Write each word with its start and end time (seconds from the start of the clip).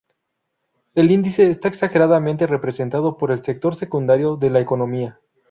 El 0.95 1.11
índice 1.11 1.51
está 1.51 1.67
exageradamente 1.67 2.47
representado 2.47 3.17
por 3.17 3.29
el 3.29 3.43
sector 3.43 3.75
secundario 3.75 4.35
de 4.35 4.49
la 4.49 4.59
economía. 4.59 5.19